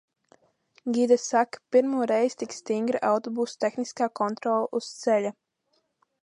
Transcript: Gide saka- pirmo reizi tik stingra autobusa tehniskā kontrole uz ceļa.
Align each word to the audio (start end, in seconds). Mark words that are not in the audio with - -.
Gide 0.95 1.17
saka- 1.23 1.61
pirmo 1.75 2.07
reizi 2.11 2.39
tik 2.43 2.55
stingra 2.61 3.03
autobusa 3.11 3.61
tehniskā 3.67 4.09
kontrole 4.21 4.73
uz 4.81 4.91
ceļa. 5.05 5.35